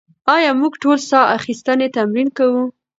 ایا 0.35 0.51
موږ 0.61 0.73
ټول 0.83 0.97
ساه 1.09 1.25
اخیستنې 1.37 1.87
تمرین 1.97 2.29
کوو؟ 2.37 2.63